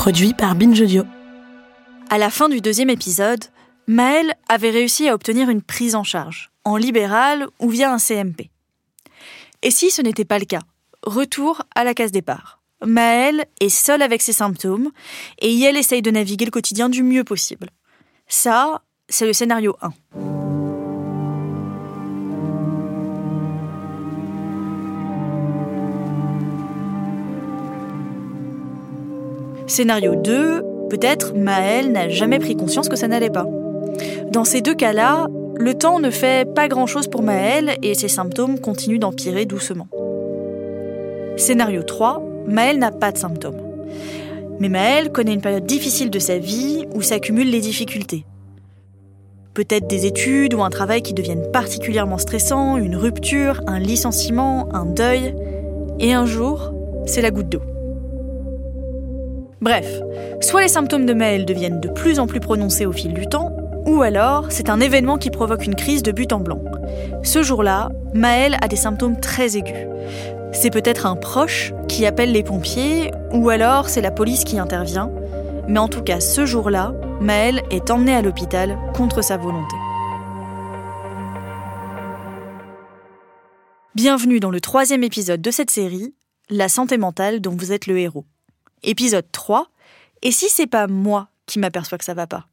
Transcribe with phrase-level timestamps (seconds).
[0.00, 0.82] Produit par Binge.
[2.08, 3.44] À la fin du deuxième épisode,
[3.86, 8.48] Maël avait réussi à obtenir une prise en charge, en libéral ou via un CMP.
[9.60, 10.62] Et si ce n'était pas le cas?
[11.02, 12.62] Retour à la case départ.
[12.82, 14.90] Maëlle est seule avec ses symptômes
[15.38, 17.68] et elle essaye de naviguer le quotidien du mieux possible.
[18.26, 20.39] Ça, c'est le scénario 1.
[29.70, 33.46] Scénario 2, peut-être Maëlle n'a jamais pris conscience que ça n'allait pas.
[34.32, 38.58] Dans ces deux cas-là, le temps ne fait pas grand-chose pour Maëlle et ses symptômes
[38.58, 39.86] continuent d'empirer doucement.
[41.36, 43.60] Scénario 3, Maëlle n'a pas de symptômes.
[44.58, 48.24] Mais Maëlle connaît une période difficile de sa vie où s'accumulent les difficultés.
[49.54, 54.86] Peut-être des études ou un travail qui deviennent particulièrement stressants, une rupture, un licenciement, un
[54.86, 55.32] deuil.
[56.00, 56.74] Et un jour,
[57.06, 57.62] c'est la goutte d'eau.
[59.60, 60.00] Bref,
[60.40, 63.54] soit les symptômes de Maëlle deviennent de plus en plus prononcés au fil du temps,
[63.84, 66.62] ou alors c'est un événement qui provoque une crise de but en blanc.
[67.22, 69.86] Ce jour-là, Maëlle a des symptômes très aigus.
[70.52, 75.10] C'est peut-être un proche qui appelle les pompiers, ou alors c'est la police qui intervient.
[75.68, 79.76] Mais en tout cas, ce jour-là, Maëlle est emmenée à l'hôpital contre sa volonté.
[83.94, 86.14] Bienvenue dans le troisième épisode de cette série,
[86.48, 88.24] La santé mentale dont vous êtes le héros.
[88.82, 89.66] Épisode 3,
[90.22, 92.46] Et si c'est pas moi qui m'aperçois que ça va pas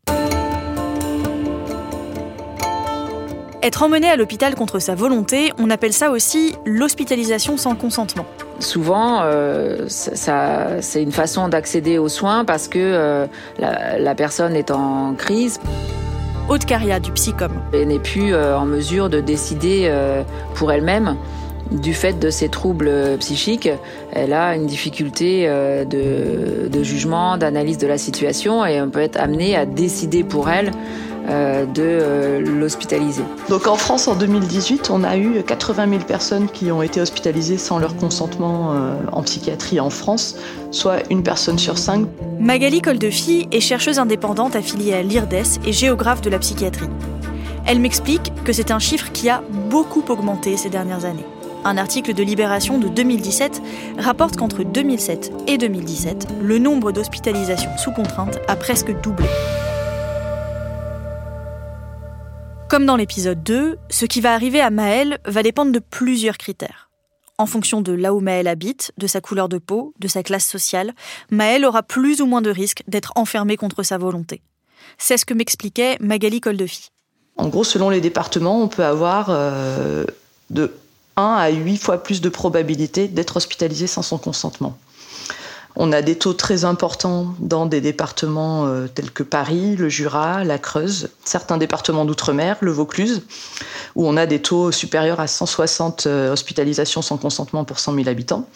[3.63, 8.25] Être emmené à l'hôpital contre sa volonté, on appelle ça aussi l'hospitalisation sans consentement.
[8.59, 13.28] Souvent, euh, ça, c'est une façon d'accéder aux soins parce que euh,
[13.59, 15.59] la, personne est en crise.
[16.50, 17.52] Haute Caria du Psychom.
[17.73, 19.91] Elle n'est plus euh, en mesure de décider
[20.56, 21.18] pour elle-même
[21.72, 23.69] du fait de ses troubles psychiques,
[24.13, 29.19] elle a une difficulté de, de jugement, d'analyse de la situation et on peut être
[29.19, 30.72] amené à décider pour elle
[31.29, 33.23] euh, de euh, l'hospitaliser.
[33.50, 37.57] Donc en France, en 2018, on a eu 80 000 personnes qui ont été hospitalisées
[37.57, 40.38] sans leur consentement euh, en psychiatrie en France,
[40.72, 42.07] soit une personne sur cinq.
[42.39, 46.88] Magali Coldefi est chercheuse indépendante affiliée à l'IRDES et géographe de la psychiatrie.
[47.66, 51.25] Elle m'explique que c'est un chiffre qui a beaucoup augmenté ces dernières années.
[51.66, 53.62] Un article de Libération de 2017
[53.97, 59.28] rapporte qu'entre 2007 et 2017, le nombre d'hospitalisations sous contrainte a presque doublé.
[62.69, 66.90] Comme dans l'épisode 2, ce qui va arriver à Maëlle va dépendre de plusieurs critères.
[67.38, 70.46] En fonction de là où Maëlle habite, de sa couleur de peau, de sa classe
[70.46, 70.94] sociale,
[71.29, 74.41] Maëlle aura plus ou moins de risques d'être enfermée contre sa volonté.
[74.97, 76.90] C'est ce que m'expliquait Magali Coldefi.
[77.35, 80.06] En gros, selon les départements, on peut avoir euh,
[80.50, 80.72] de
[81.17, 84.78] 1 à 8 fois plus de probabilité d'être hospitalisé sans son consentement.
[85.79, 90.44] On a des taux très importants dans des départements euh, tels que Paris, le Jura,
[90.44, 93.22] la Creuse, certains départements d'outre-mer, le Vaucluse,
[93.94, 98.09] où on a des taux supérieurs à 160 euh, hospitalisations sans consentement pour 100 000
[98.09, 98.49] habitants.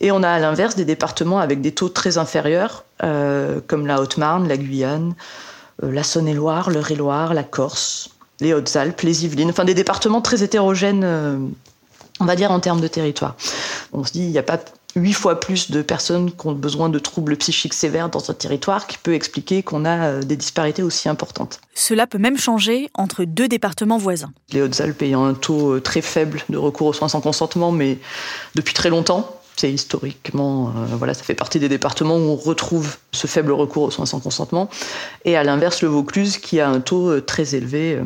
[0.00, 4.00] Et on a à l'inverse des départements avec des taux très inférieurs, euh, comme la
[4.00, 5.14] Haute-Marne, la Guyane,
[5.82, 11.52] la Saône-et-Loire, le Ré-Loire, la Corse, les Hautes-Alpes, les Yvelines, enfin des départements très hétérogènes,
[12.20, 13.34] on va dire en termes de territoire.
[13.92, 14.58] On se dit, il n'y a pas
[14.96, 18.86] huit fois plus de personnes qui ont besoin de troubles psychiques sévères dans un territoire
[18.86, 21.60] qui peut expliquer qu'on a euh, des disparités aussi importantes.
[21.74, 24.32] Cela peut même changer entre deux départements voisins.
[24.52, 27.98] Les Hautes-Alpes ayant un taux euh, très faible de recours aux soins sans consentement, mais
[28.54, 29.36] depuis très longtemps.
[29.56, 33.84] C'est historiquement, euh, voilà, ça fait partie des départements où on retrouve ce faible recours
[33.84, 34.70] aux soins sans consentement.
[35.24, 38.00] Et à l'inverse, le Vaucluse qui a un taux très élevé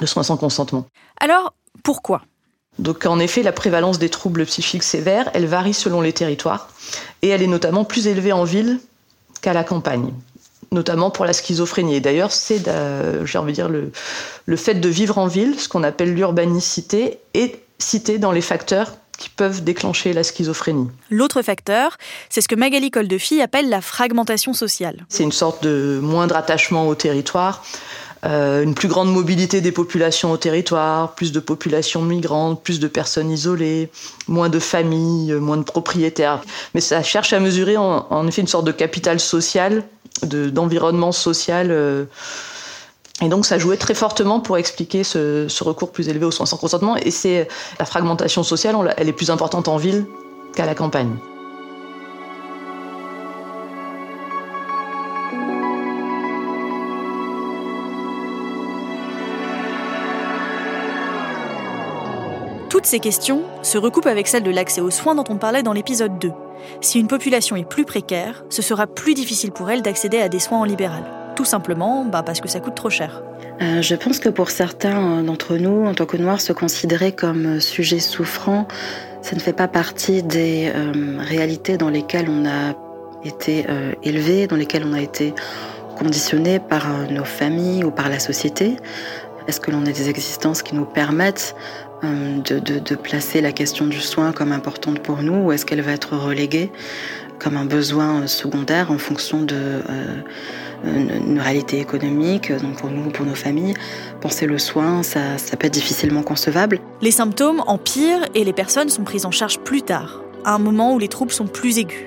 [0.00, 0.86] de soins sans consentement.
[1.18, 2.22] Alors, pourquoi?
[2.80, 6.68] Donc en effet, la prévalence des troubles psychiques sévères, elle varie selon les territoires
[7.22, 8.80] et elle est notamment plus élevée en ville
[9.42, 10.12] qu'à la campagne,
[10.72, 11.96] notamment pour la schizophrénie.
[11.96, 12.62] Et d'ailleurs, c'est,
[13.24, 13.92] j'ai envie de dire, le,
[14.46, 18.92] le fait de vivre en ville, ce qu'on appelle l'urbanicité, est cité dans les facteurs
[19.18, 20.88] qui peuvent déclencher la schizophrénie.
[21.10, 21.98] L'autre facteur,
[22.30, 25.04] c'est ce que Magali Coldefi appelle la fragmentation sociale.
[25.10, 27.62] C'est une sorte de moindre attachement au territoire,
[28.24, 32.88] euh, une plus grande mobilité des populations au territoire, plus de populations migrantes, plus de
[32.88, 33.90] personnes isolées,
[34.28, 36.42] moins de familles, moins de propriétaires.
[36.74, 39.84] Mais ça cherche à mesurer en, effet une sorte de capital social,
[40.22, 41.68] d'environnement social.
[41.70, 42.04] Euh,
[43.22, 46.46] et donc ça jouait très fortement pour expliquer ce, ce recours plus élevé aux soins
[46.46, 46.96] sans consentement.
[46.96, 50.04] Et c'est la fragmentation sociale, elle est plus importante en ville
[50.54, 51.16] qu'à la campagne.
[62.80, 65.74] Toutes ces questions se recoupent avec celles de l'accès aux soins dont on parlait dans
[65.74, 66.32] l'épisode 2.
[66.80, 70.38] Si une population est plus précaire, ce sera plus difficile pour elle d'accéder à des
[70.38, 71.02] soins en libéral.
[71.36, 73.22] Tout simplement bah, parce que ça coûte trop cher.
[73.60, 77.12] Euh, je pense que pour certains euh, d'entre nous, en tant que noirs, se considérer
[77.12, 78.66] comme euh, sujet souffrant,
[79.20, 80.72] ça ne fait pas partie des
[81.18, 82.74] réalités dans lesquelles on a
[83.26, 83.66] été
[84.02, 85.34] élevé, dans lesquelles on a été
[85.98, 88.78] conditionné par nos familles ou par la société.
[89.46, 91.54] Est-ce que l'on a des existences qui nous permettent
[92.04, 95.92] euh, de, placer la question du soin comme importante pour nous ou est-ce qu'elle va
[95.92, 96.70] être reléguée
[97.38, 100.22] comme un besoin euh, secondaire en fonction de euh,
[101.38, 103.74] réalité économique, donc pour nous, pour nos familles,
[104.20, 106.80] penser le soin, ça, ça peut être difficilement concevable.
[107.02, 110.94] Les symptômes empirent et les personnes sont prises en charge plus tard, à un moment
[110.94, 112.06] où les troubles sont plus aigus.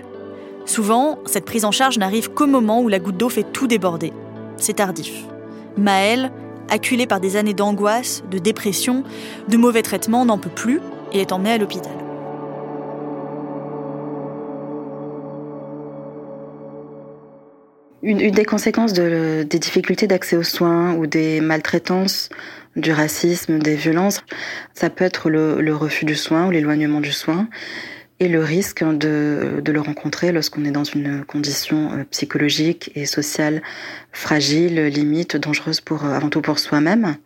[0.66, 4.12] Souvent, cette prise en charge n'arrive qu'au moment où la goutte d'eau fait tout déborder.
[4.58, 5.26] C'est tardif.
[5.78, 6.32] Maëlle
[6.70, 9.04] acculé par des années d'angoisse, de dépression,
[9.48, 10.80] de mauvais traitements, n'en peut plus
[11.12, 11.92] et est emmené à l'hôpital.
[18.02, 22.30] Une, des conséquences des difficultés d'accès aux soins ou des maltraitances,
[22.76, 24.22] du racisme, des violences,
[24.74, 27.48] ça peut être le refus du soin ou l'éloignement du soin
[28.24, 33.62] et le risque de, le rencontrer lorsqu'on est dans une condition euh, psychologique et sociale
[34.14, 37.18] fragile, limite, dangereuse pour, euh, avant tout pour soi-même.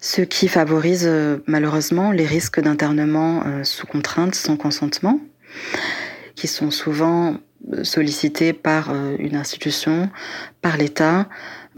[0.00, 5.18] Ce qui favorise euh, malheureusement les risques d'internement sous contrainte, sans consentement,
[6.36, 7.38] qui sont souvent
[7.82, 10.08] sollicités par une institution,
[10.60, 11.28] par l'État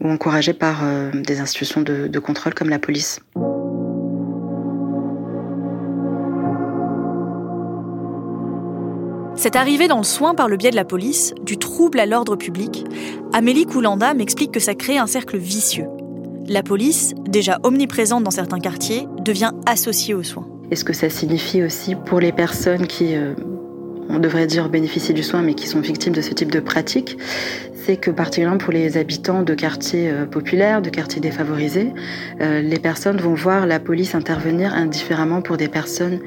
[0.00, 0.82] ou encouragés par
[1.12, 3.20] des institutions de contrôle comme la police.
[9.44, 12.34] Cette arrivée dans le soin par le biais de la police, du trouble à l'ordre
[12.34, 12.86] public,
[13.34, 15.84] Amélie Koulanda m'explique que ça crée un cercle vicieux.
[16.48, 20.48] La police, déjà omniprésente dans certains quartiers, devient associée aux soins.
[20.70, 23.34] est ce que ça signifie aussi pour les personnes qui, euh,
[24.08, 27.18] on devrait dire, bénéficient du soin, mais qui sont victimes de ce type de pratique,
[27.74, 31.92] c'est que particulièrement pour les habitants de quartiers euh, populaires, de quartiers défavorisés,
[32.40, 36.20] euh, les personnes vont voir la police intervenir indifféremment pour des personnes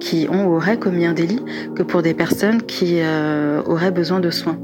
[0.00, 1.42] qui ont auraient commis un délit
[1.74, 4.58] que pour des personnes qui euh, auraient besoin de soins.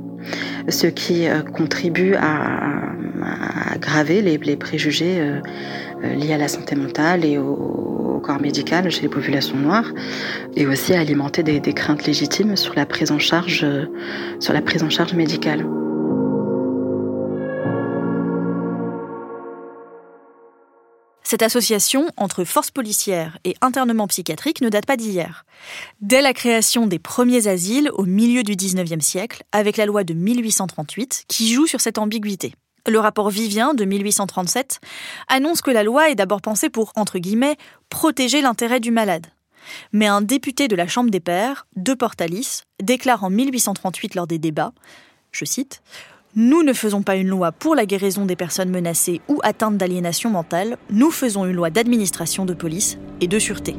[0.68, 2.92] Ce qui euh, contribue à,
[3.72, 5.40] aggraver les, préjugés euh,
[6.14, 9.92] liés à la santé mentale et au, corps médical chez les populations noires,
[10.54, 13.66] et aussi à alimenter des, des craintes légitimes sur la prise en charge,
[14.38, 15.66] sur la prise en charge médicale.
[21.32, 25.46] Cette association entre force policière et internement psychiatrique ne date pas d'hier.
[26.02, 30.12] Dès la création des premiers asiles au milieu du 19e siècle, avec la loi de
[30.12, 32.52] 1838, qui joue sur cette ambiguïté.
[32.86, 34.80] Le rapport Vivien de 1837
[35.28, 37.56] annonce que la loi est d'abord pensée pour, entre guillemets,
[37.88, 39.28] protéger l'intérêt du malade.
[39.94, 44.38] Mais un député de la Chambre des Pairs, de Portalis, déclare en 1838 lors des
[44.38, 44.74] débats,
[45.30, 45.82] je cite,
[46.34, 50.30] nous ne faisons pas une loi pour la guérison des personnes menacées ou atteintes d'aliénation
[50.30, 53.76] mentale, nous faisons une loi d'administration de police et de sûreté.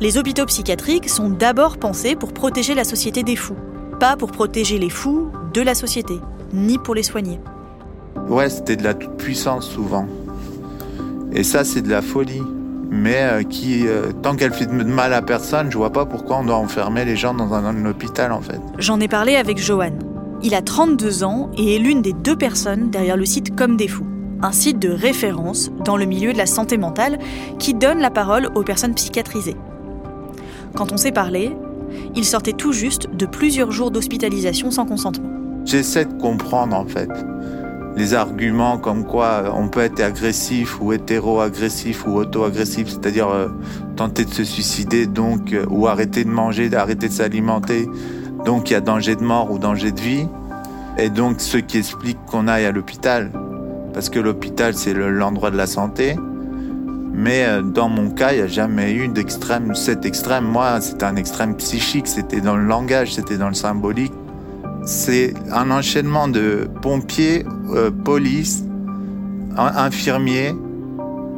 [0.00, 3.56] Les hôpitaux psychiatriques sont d'abord pensés pour protéger la société des fous,
[3.98, 6.20] pas pour protéger les fous de la société,
[6.52, 7.40] ni pour les soigner.
[8.28, 10.06] Ouais, c'était de la toute-puissance souvent.
[11.32, 12.42] Et ça, c'est de la folie
[12.90, 16.38] mais euh, qui, euh, tant qu'elle fait de mal à personne, je vois pas pourquoi
[16.38, 18.60] on doit enfermer les gens dans un, hôpital en fait.
[18.78, 19.92] J'en ai parlé avec Johan.
[20.42, 23.88] Il a 32 ans et est l'une des deux personnes derrière le site Comme des
[23.88, 24.06] Fous,
[24.40, 27.18] un site de référence dans le milieu de la santé mentale
[27.58, 29.56] qui donne la parole aux personnes psychiatrisées.
[30.74, 31.56] Quand on s'est parlé,
[32.14, 35.28] il sortait tout juste de plusieurs jours d'hospitalisation sans consentement.
[35.64, 37.10] J'essaie de comprendre en fait
[37.98, 43.48] les arguments comme quoi on peut être agressif ou hétéro-agressif ou auto-agressif, c'est-à-dire euh,
[43.96, 47.88] tenter de se suicider donc euh, ou arrêter de manger, d'arrêter de s'alimenter,
[48.46, 50.26] donc il y a danger de mort ou danger de vie,
[50.96, 53.32] et donc ce qui explique qu'on aille à l'hôpital,
[53.92, 56.16] parce que l'hôpital c'est l'endroit de la santé.
[57.12, 59.74] Mais euh, dans mon cas, il n'y a jamais eu d'extrême.
[59.74, 64.12] Cet extrême, moi, c'était un extrême psychique, c'était dans le langage, c'était dans le symbolique.
[64.88, 68.64] C'est un enchaînement de pompiers, euh, police,
[69.54, 70.54] infirmiers,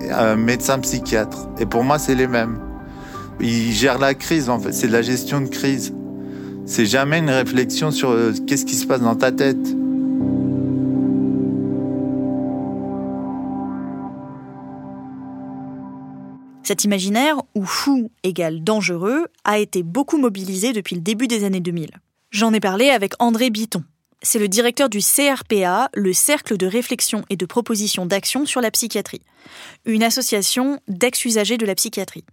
[0.05, 1.49] euh, médecins psychiatres.
[1.59, 2.61] Et pour moi, c'est les mêmes.
[3.41, 4.73] Ils gèrent la crise, en fait.
[4.73, 5.93] C'est de la gestion de crise.
[6.65, 9.57] C'est jamais une réflexion sur euh, qu'est-ce qui se passe dans ta tête.
[16.63, 21.59] Cet imaginaire, où fou égale dangereux, a été beaucoup mobilisé depuis le début des années
[21.59, 21.91] 2000.
[22.31, 23.83] J'en ai parlé avec André Biton.
[24.23, 28.71] C'est le directeur du CRPA, le Cercle de réflexion et de proposition d'action sur la
[28.71, 29.23] psychiatrie,
[29.85, 32.25] une association d'ex-usagers de la psychiatrie.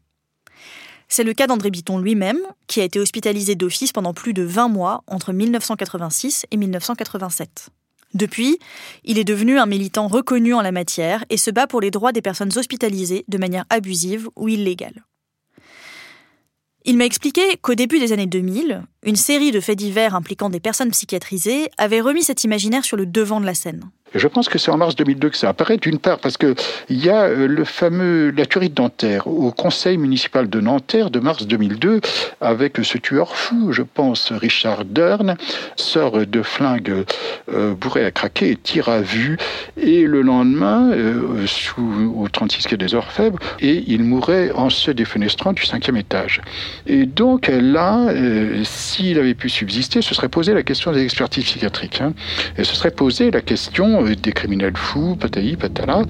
[1.07, 2.37] C'est le cas d'André Biton lui-même,
[2.67, 7.69] qui a été hospitalisé d'office pendant plus de 20 mois entre 1986 et 1987.
[8.13, 8.59] Depuis,
[9.03, 12.11] il est devenu un militant reconnu en la matière et se bat pour les droits
[12.11, 15.03] des personnes hospitalisées de manière abusive ou illégale.
[16.89, 20.61] Il m'a expliqué qu'au début des années 2000, une série de faits divers impliquant des
[20.61, 23.91] personnes psychiatrisées avait remis cet imaginaire sur le devant de la scène.
[24.15, 26.55] Je pense que c'est en mars 2002 que ça apparaît, d'une part parce qu'il
[26.89, 31.19] y a euh, le fameux, la tuerie de Nanterre au conseil municipal de Nanterre de
[31.19, 31.99] mars 2002,
[32.39, 35.35] avec ce tueur fou, je pense, Richard Dern,
[35.75, 37.03] sort de flingue
[37.51, 39.37] euh, bourré à craquer et tire à vue,
[39.75, 44.91] et le lendemain, euh, sous, au 36 quai des Orfèvres, et il mourrait en se
[44.91, 46.41] défenestrant du cinquième étage.
[46.85, 48.13] Et donc là,
[48.63, 52.13] s'il avait pu subsister, ce serait posé la question des expertises psychiatriques, hein,
[52.57, 56.03] et ce serait posé la question des criminels fous, pataï, patala.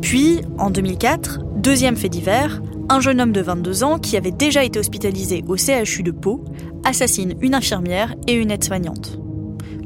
[0.00, 4.64] Puis, en 2004, deuxième fait divers, un jeune homme de 22 ans qui avait déjà
[4.64, 6.44] été hospitalisé au CHU de Pau
[6.84, 9.21] assassine une infirmière et une aide-soignante.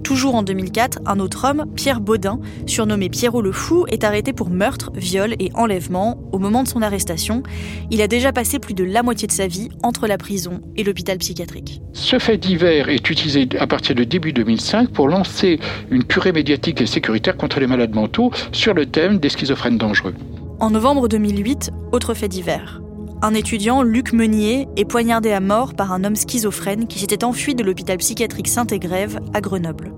[0.07, 4.51] Toujours en 2004, un autre homme, Pierre Baudin, surnommé Pierrot le Fou, est arrêté pour
[4.51, 6.17] meurtre, viol et enlèvement.
[6.31, 7.43] Au moment de son arrestation,
[7.91, 10.85] il a déjà passé plus de la moitié de sa vie entre la prison et
[10.85, 11.83] l'hôpital psychiatrique.
[11.93, 15.59] Ce fait divers est utilisé à partir de début 2005 pour lancer
[15.91, 20.15] une purée médiatique et sécuritaire contre les malades mentaux sur le thème des schizophrènes dangereux.
[20.61, 22.81] En novembre 2008, autre fait divers.
[23.23, 27.55] Un étudiant, Luc Meunier, est poignardé à mort par un homme schizophrène qui s'était enfui
[27.55, 29.93] de l'hôpital psychiatrique Saint-Égrève à Grenoble.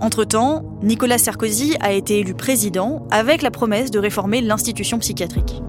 [0.00, 5.62] Entre-temps, Nicolas Sarkozy a été élu président avec la promesse de réformer l'institution psychiatrique.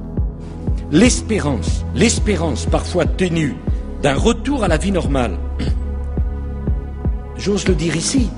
[0.92, 3.56] L'espérance, l'espérance parfois ténue
[4.02, 5.38] d'un retour à la vie normale,
[7.38, 8.30] j'ose le dire ici,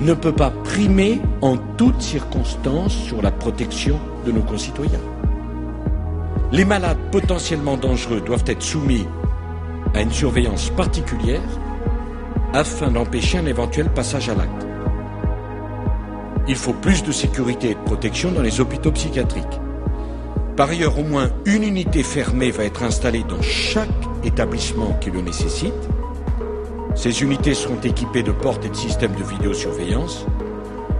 [0.00, 5.15] ne peut pas primer en toutes circonstances sur la protection de nos concitoyens.
[6.52, 9.06] Les malades potentiellement dangereux doivent être soumis
[9.94, 11.42] à une surveillance particulière
[12.52, 14.66] afin d'empêcher un éventuel passage à l'acte.
[16.46, 19.60] Il faut plus de sécurité et de protection dans les hôpitaux psychiatriques.
[20.56, 23.88] Par ailleurs, au moins une unité fermée va être installée dans chaque
[24.22, 25.74] établissement qui le nécessite.
[26.94, 30.24] Ces unités seront équipées de portes et de systèmes de vidéosurveillance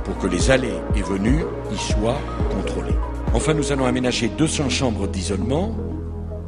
[0.04, 2.65] pour que les allées et venues y soient contrôlées.
[3.36, 5.76] Enfin, nous allons aménager 200 chambres d'isolement.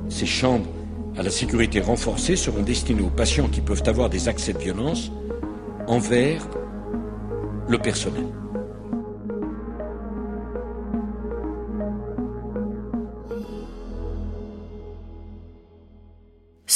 [0.08, 0.64] Ces chambres
[1.18, 5.12] à la sécurité renforcée seront destinées aux patients qui peuvent avoir des accès de violence
[5.86, 6.48] envers
[7.68, 8.24] le personnel.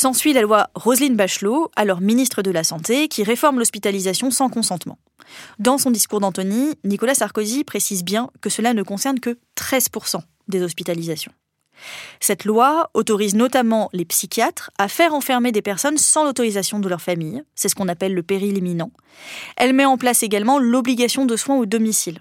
[0.03, 4.99] S'ensuit la loi Roselyne Bachelot, alors ministre de la Santé, qui réforme l'hospitalisation sans consentement.
[5.61, 10.19] Dans son discours d'Antony, Nicolas Sarkozy précise bien que cela ne concerne que 13%
[10.49, 11.31] des hospitalisations.
[12.19, 17.01] Cette loi autorise notamment les psychiatres à faire enfermer des personnes sans l'autorisation de leur
[17.01, 18.91] famille, c'est ce qu'on appelle le péril imminent.
[19.57, 22.19] Elle met en place également l'obligation de soins au domicile.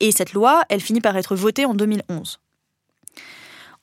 [0.00, 2.40] Et cette loi, elle finit par être votée en 2011.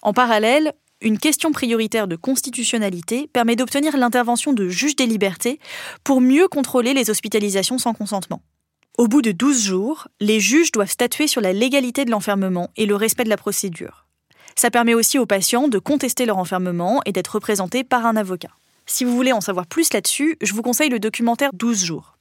[0.01, 5.59] En parallèle, une question prioritaire de constitutionnalité permet d'obtenir l'intervention de juges des libertés
[6.03, 8.41] pour mieux contrôler les hospitalisations sans consentement.
[8.97, 12.87] Au bout de 12 jours, les juges doivent statuer sur la légalité de l'enfermement et
[12.87, 14.07] le respect de la procédure.
[14.55, 18.49] Ça permet aussi aux patients de contester leur enfermement et d'être représentés par un avocat.
[18.87, 22.17] Si vous voulez en savoir plus là-dessus, je vous conseille le documentaire 12 jours.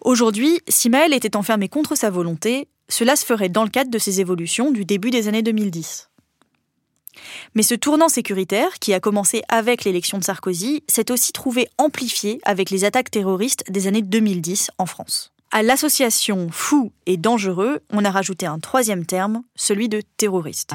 [0.00, 3.98] Aujourd'hui, si Maël était enfermé contre sa volonté, cela se ferait dans le cadre de
[3.98, 6.11] ces évolutions du début des années 2010.
[7.54, 12.40] Mais ce tournant sécuritaire, qui a commencé avec l'élection de Sarkozy, s'est aussi trouvé amplifié
[12.44, 15.32] avec les attaques terroristes des années 2010 en France.
[15.50, 20.72] À l'association fou et dangereux, on a rajouté un troisième terme, celui de terroriste.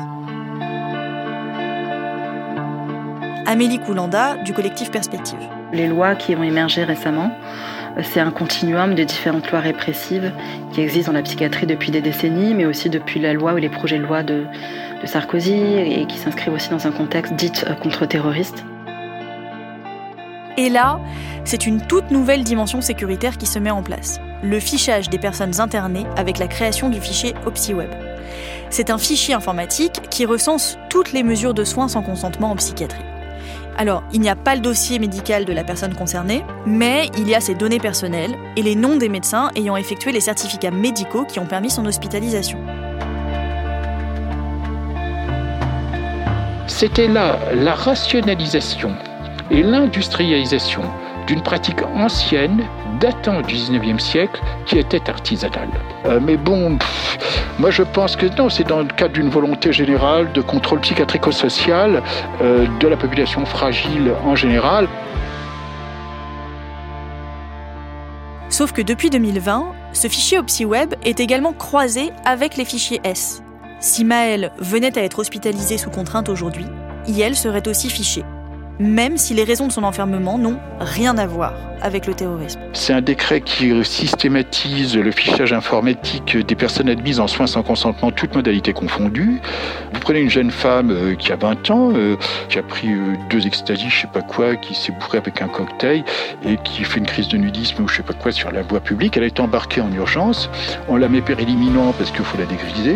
[3.48, 5.40] Amélie Koulanda du collectif Perspective.
[5.74, 7.32] Les lois qui ont émergé récemment
[8.04, 10.32] c'est un continuum de différentes lois répressives
[10.72, 13.70] qui existent dans la psychiatrie depuis des décennies, mais aussi depuis la loi ou les
[13.70, 14.46] projets de loi de,
[15.06, 17.52] Sarkozy et qui s'inscrivent aussi dans un contexte dit
[17.82, 18.66] contre-terroriste.
[20.58, 21.00] Et là,
[21.46, 25.62] c'est une toute nouvelle dimension sécuritaire qui se met en place, le fichage des personnes
[25.62, 27.92] internées avec la création du fichier OpsiWeb.
[28.72, 33.06] C'est un fichier informatique qui recense toutes les mesures de soins sans consentement en psychiatrie.
[33.80, 37.36] Alors, il n'y a pas le dossier médical de la personne concernée, mais il y
[37.36, 41.40] a ses données personnelles et les noms des médecins ayant effectué les certificats médicaux qui
[41.40, 42.58] ont permis son hospitalisation.
[46.66, 48.96] C'était là la rationalisation
[49.52, 50.82] et l'industrialisation
[51.28, 52.64] d'une pratique ancienne
[53.00, 55.70] datant du 19e siècle qui était artisanale.
[56.06, 56.78] Euh, mais bon,
[57.60, 62.02] moi je pense que non, c'est dans le cadre d'une volonté générale de contrôle psychiatrico-social
[62.42, 64.88] euh, de la population fragile en général.
[68.50, 73.44] Sauf que depuis 2020, ce fichier OpsiWeb est également croisé avec les fichiers S.
[73.80, 76.66] Si Maël venait à être hospitalisée sous contrainte aujourd'hui,
[77.08, 78.24] IL serait aussi fichée
[78.80, 82.60] même si les raisons de son enfermement n'ont rien à voir avec le terrorisme.
[82.74, 88.12] C'est un décret qui systématise le fichage informatique des personnes admises en soins sans consentement,
[88.12, 89.40] toutes modalités confondues.
[89.94, 92.16] Vous prenez une jeune femme euh, qui a 20 ans, euh,
[92.50, 95.48] qui a pris euh, deux extasies, je sais pas quoi, qui s'est bourrée avec un
[95.48, 96.04] cocktail
[96.46, 98.80] et qui fait une crise de nudisme ou je sais pas quoi sur la voie
[98.80, 99.18] publique.
[99.18, 100.50] Elle a été embarquée en urgence.
[100.88, 102.96] On la met péril imminent parce qu'il faut la dégriser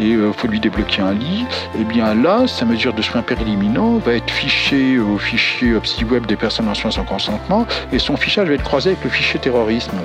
[0.00, 1.44] et il faut lui débloquer un lit.
[1.74, 5.74] Et eh bien là, sa mesure de soins péril imminent va être fichée au fichier
[6.10, 9.10] web des personnes en soins sans consentement et son fichage va être croisé avec le
[9.10, 9.98] fichier terrorisme.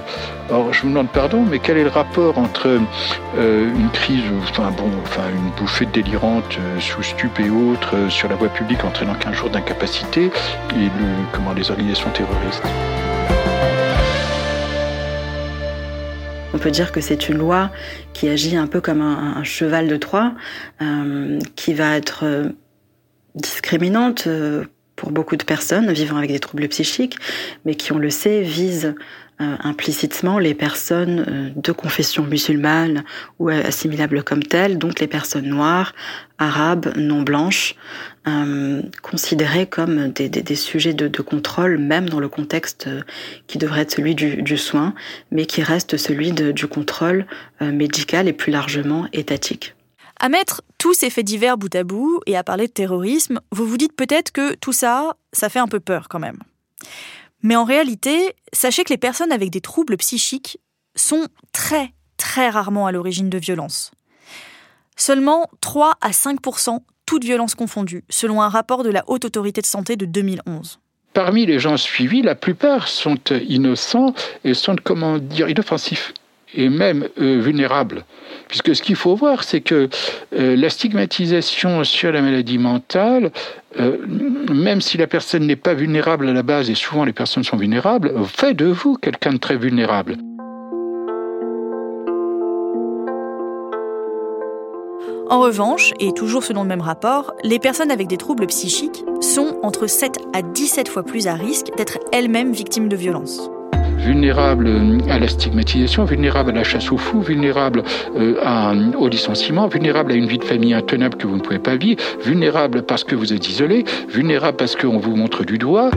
[0.50, 2.80] Alors je vous demande pardon, mais quel est le rapport entre
[3.38, 8.10] euh, une crise, enfin bon, enfin une bouffée délirante euh, sous stup et autres euh,
[8.10, 12.64] sur la voie publique entraînant 15 jours d'incapacité et le, comment, les organisations terroristes?
[16.54, 17.70] On peut dire que c'est une loi
[18.14, 20.34] qui agit un peu comme un, cheval de Troie,
[21.56, 22.52] qui va être
[23.36, 24.28] discriminante
[25.12, 27.18] beaucoup de personnes vivant avec des troubles psychiques,
[27.66, 28.96] mais qui, on le sait, visent
[29.42, 33.06] euh, implicitement les personnes euh, de confession musulmane
[33.40, 35.96] ou assimilables comme telles, donc les personnes noires,
[36.40, 37.76] arabes, non blanches,
[38.28, 42.90] euh, considérées comme des, des, des sujets de, de, contrôle, même dans le contexte
[43.48, 44.94] qui devrait être celui du, du soin,
[45.32, 47.26] mais qui reste celui de, du contrôle
[47.62, 49.74] médical et plus largement étatique.
[50.20, 53.66] À mettre tous ces faits divers bout à bout et à parler de terrorisme, vous
[53.66, 56.40] vous dites peut-être que tout ça, ça fait un peu peur quand même.
[57.42, 60.60] Mais en réalité, sachez que les personnes avec des troubles psychiques
[60.96, 63.92] sont très, très rarement à l'origine de violences.
[64.98, 69.66] Seulement 3 à 5% toutes violences confondues, selon un rapport de la Haute Autorité de
[69.66, 70.80] Santé de 2011.
[71.14, 76.14] Parmi les gens suivis, la plupart sont innocents et sont, comment dire, inoffensifs
[76.54, 78.06] et même euh, vulnérables.
[78.48, 79.90] Puisque ce qu'il faut voir, c'est que
[80.36, 83.32] euh, la stigmatisation sur la maladie mentale,
[83.80, 83.98] euh,
[84.52, 87.58] même si la personne n'est pas vulnérable à la base, et souvent les personnes sont
[87.58, 90.18] vulnérables, fait de vous quelqu'un de très vulnérable.
[95.32, 99.60] En revanche, et toujours selon le même rapport, les personnes avec des troubles psychiques sont
[99.62, 103.52] entre 7 à 17 fois plus à risque d'être elles-mêmes victimes de violences
[104.00, 104.70] vulnérable
[105.10, 107.84] à la stigmatisation, vulnérable à la chasse aux fous, vulnérable
[108.16, 111.76] euh, au licenciement, vulnérable à une vie de famille intenable que vous ne pouvez pas
[111.76, 115.92] vivre, vulnérable parce que vous êtes isolé, vulnérable parce qu'on vous montre du doigt.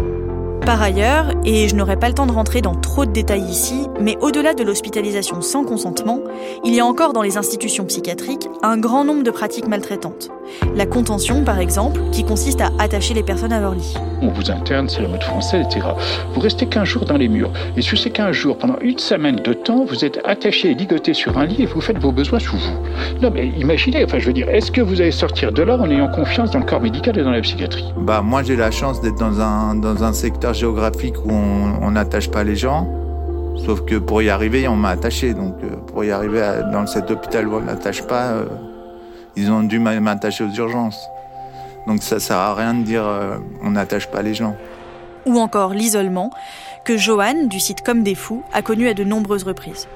[0.65, 3.89] Par ailleurs, et je n'aurai pas le temps de rentrer dans trop de détails ici,
[4.01, 6.21] mais au-delà de l'hospitalisation sans consentement,
[6.65, 10.31] il y a encore dans les institutions psychiatriques un grand nombre de pratiques maltraitantes.
[10.77, 13.95] La contention, par exemple, qui consiste à attacher les personnes à leur lit.
[14.21, 15.85] On vous interne, c'est la mode française, etc.
[16.33, 17.51] Vous restez 15 jours dans les murs.
[17.77, 21.13] Et sur ces 15 jours, pendant une semaine de temps, vous êtes attaché et ligoté
[21.13, 23.21] sur un lit et vous faites vos besoins sous vous.
[23.21, 25.91] Non, mais imaginez, enfin, je veux dire, est-ce que vous allez sortir de là en
[25.91, 27.93] ayant confiance dans le corps médical et dans la psychiatrie?
[27.97, 32.31] Bah, moi, j'ai la chance d'être dans un, dans un secteur géographique où on n'attache
[32.31, 32.89] pas les gens.
[33.65, 35.35] Sauf que pour y arriver, on m'a attaché.
[35.35, 36.41] Donc, euh, pour y arriver
[36.73, 38.47] dans cet hôpital où on n'attache pas, euh,
[39.37, 41.09] ils ont dû m'attacher aux urgences.
[41.87, 44.57] Donc ça sert à rien de dire euh, on n'attache pas les gens.
[45.27, 46.31] Ou encore l'isolement,
[46.85, 49.87] que Johan, du site Comme des Fous, a connu à de nombreuses reprises.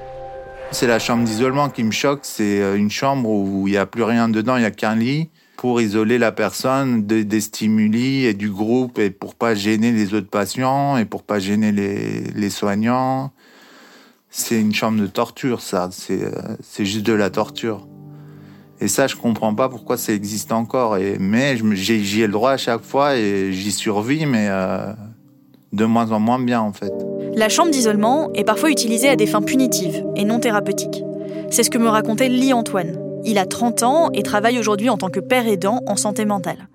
[0.70, 2.20] C'est la chambre d'isolement qui me choque.
[2.22, 5.28] C'est une chambre où il n'y a plus rien dedans, il n'y a qu'un lit
[5.56, 10.28] pour isoler la personne des stimuli et du groupe et pour pas gêner les autres
[10.28, 13.32] patients et pour pas gêner les, les soignants.
[14.30, 15.88] C'est une chambre de torture, ça.
[15.90, 17.86] C'est euh, juste de la torture.
[18.80, 20.98] Et ça, je comprends pas pourquoi ça existe encore.
[20.98, 24.92] Et, mais j'y ai le droit à chaque fois et j'y survis, mais euh,
[25.72, 26.92] de moins en moins bien en fait.
[27.34, 31.02] La chambre d'isolement est parfois utilisée à des fins punitives et non thérapeutiques.
[31.50, 33.05] C'est ce que me racontait Lee Antoine.
[33.28, 36.68] Il a 30 ans et travaille aujourd'hui en tant que père aidant en santé mentale.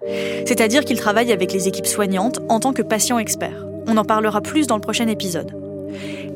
[0.46, 3.66] C'est-à-dire qu'il travaille avec les équipes soignantes en tant que patient expert.
[3.88, 5.54] On en parlera plus dans le prochain épisode.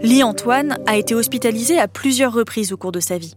[0.02, 3.36] Lee Antoine a été hospitalisé à plusieurs reprises au cours de sa vie.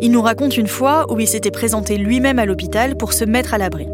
[0.00, 3.52] Il nous raconte une fois où il s'était présenté lui-même à l'hôpital pour se mettre
[3.52, 3.88] à l'abri.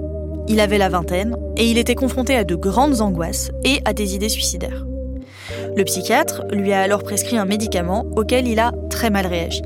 [0.47, 4.15] Il avait la vingtaine et il était confronté à de grandes angoisses et à des
[4.15, 4.85] idées suicidaires.
[5.75, 9.63] Le psychiatre lui a alors prescrit un médicament auquel il a très mal réagi.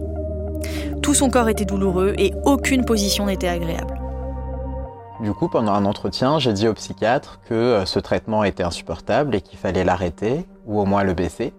[1.05, 4.01] Tout son corps était douloureux et aucune position n'était agréable.
[5.21, 9.35] Du coup, pendant un entretien, j'ai dit au psychiatre que euh, ce traitement était insupportable
[9.35, 11.53] et qu'il fallait l'arrêter, ou au moins le baisser.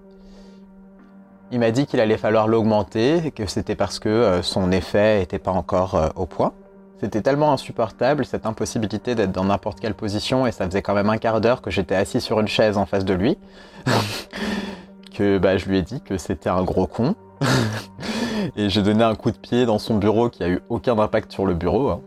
[1.52, 5.38] Il m'a dit qu'il allait falloir l'augmenter, que c'était parce que euh, son effet n'était
[5.38, 6.54] pas encore euh, au point.
[7.00, 11.12] C'était tellement insupportable, cette impossibilité d'être dans n'importe quelle position, et ça faisait quand même
[11.12, 13.38] un quart d'heure que j'étais assis sur une chaise en face de lui,
[15.16, 17.14] que bah, je lui ai dit que c'était un gros con.
[18.56, 21.32] et j'ai donné un coup de pied dans son bureau qui a eu aucun impact
[21.32, 21.90] sur le bureau.
[21.90, 22.02] Hein.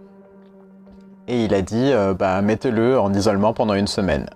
[1.26, 4.30] Et il a dit, euh, bah, mettez-le en isolement pendant une semaine.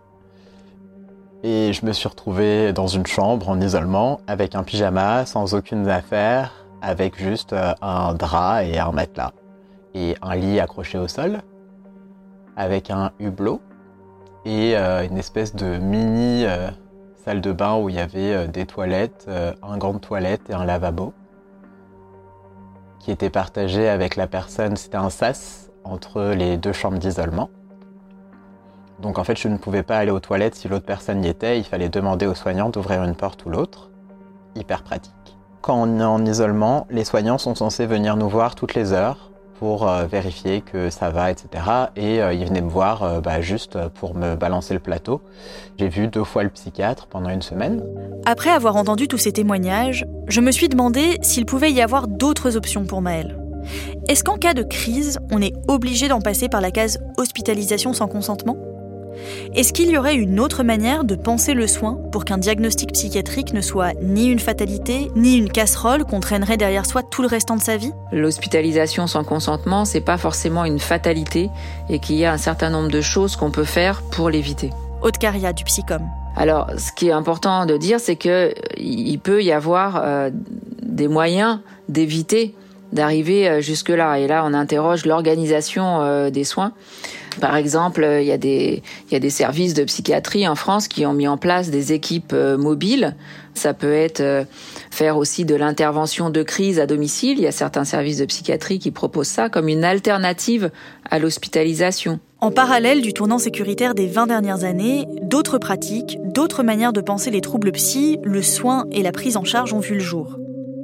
[1.42, 5.88] Et je me suis retrouvé dans une chambre en isolement avec un pyjama, sans aucune
[5.88, 9.32] affaire, avec juste euh, un drap et un matelas
[9.94, 11.40] et un lit accroché au sol
[12.56, 13.60] avec un hublot
[14.44, 16.44] et euh, une espèce de mini
[17.24, 19.28] salle de bain où il y avait des toilettes,
[19.62, 21.12] un grand toilette et un lavabo
[23.02, 24.76] qui était partagé avec la personne.
[24.76, 27.50] C'était un sas entre les deux chambres d'isolement.
[29.00, 31.58] Donc en fait, je ne pouvais pas aller aux toilettes si l'autre personne y était.
[31.58, 33.90] Il fallait demander aux soignants d'ouvrir une porte ou l'autre.
[34.54, 35.12] Hyper pratique.
[35.60, 39.31] Quand on est en isolement, les soignants sont censés venir nous voir toutes les heures
[39.62, 41.46] pour euh, vérifier que ça va, etc.
[41.94, 45.20] Et euh, il venait me voir euh, bah, juste pour me balancer le plateau.
[45.78, 47.80] J'ai vu deux fois le psychiatre pendant une semaine.
[48.26, 52.56] Après avoir entendu tous ces témoignages, je me suis demandé s'il pouvait y avoir d'autres
[52.56, 53.38] options pour Maël.
[54.08, 58.08] Est-ce qu'en cas de crise, on est obligé d'en passer par la case hospitalisation sans
[58.08, 58.56] consentement?
[59.54, 63.52] Est-ce qu'il y aurait une autre manière de penser le soin pour qu'un diagnostic psychiatrique
[63.52, 67.56] ne soit ni une fatalité, ni une casserole qu'on traînerait derrière soi tout le restant
[67.56, 67.92] de sa vie?
[68.12, 71.48] L'hospitalisation sans consentement, c'est pas forcément une fatalité
[71.88, 74.70] et qu'il y a un certain nombre de choses qu'on peut faire pour l'éviter.
[75.02, 76.02] Haute Caria du Psychom.
[76.36, 80.30] Alors, ce qui est important de dire, c'est que il peut y avoir euh,
[80.82, 82.54] des moyens d'éviter
[82.92, 84.18] d'arriver euh, jusque-là.
[84.18, 86.72] Et là, on interroge l'organisation euh, des soins.
[87.40, 90.88] Par exemple, il y, a des, il y a des services de psychiatrie en France
[90.88, 93.16] qui ont mis en place des équipes euh, mobiles.
[93.54, 94.44] Ça peut être euh,
[94.90, 97.38] faire aussi de l'intervention de crise à domicile.
[97.38, 100.70] Il y a certains services de psychiatrie qui proposent ça comme une alternative
[101.10, 102.20] à l'hospitalisation.
[102.40, 107.30] En parallèle du tournant sécuritaire des 20 dernières années, d'autres pratiques, d'autres manières de penser
[107.30, 110.38] les troubles psy, le soin et la prise en charge ont vu le jour.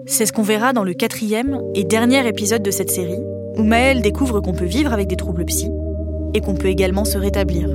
[0.07, 3.23] C'est ce qu'on verra dans le quatrième et dernier épisode de cette série,
[3.57, 5.69] où Maëlle découvre qu'on peut vivre avec des troubles psy
[6.35, 7.69] et qu'on peut également se rétablir.